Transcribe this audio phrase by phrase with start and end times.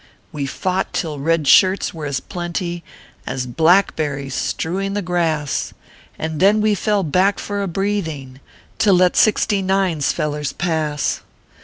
[0.31, 2.83] We fought till red shirts were as plenty
[3.27, 5.75] As blackberries, strewing the grass,
[6.17, 8.39] And then we fell back for a breathing,
[8.79, 11.21] To let Sixty nine s fellers pass.